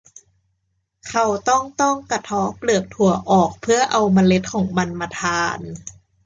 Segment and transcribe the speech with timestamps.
[1.09, 5.59] เขาต้องต้องกระเทาะเปลือกถั่วออก เพื่อเอาเมล็ดของมันมาทาน